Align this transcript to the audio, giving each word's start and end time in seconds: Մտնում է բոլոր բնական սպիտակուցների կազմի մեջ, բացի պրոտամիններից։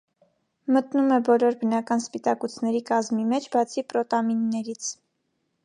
Մտնում 0.77 1.11
է 1.17 1.19
բոլոր 1.27 1.57
բնական 1.59 2.01
սպիտակուցների 2.05 2.81
կազմի 2.89 3.29
մեջ, 3.35 3.47
բացի 3.57 3.85
պրոտամիններից։ 3.93 4.91